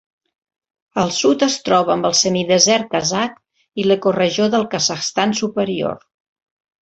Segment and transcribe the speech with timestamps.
[1.01, 3.37] Al sud es troba amb el semidesert kazakh
[3.83, 6.01] i l'ecoregió del Kazakhstan superior.